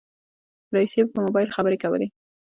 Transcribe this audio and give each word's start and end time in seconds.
رئيسې 0.75 1.01
په 1.13 1.19
موبایل 1.25 1.49
خبرې 1.55 1.77
کولې. 1.83 2.07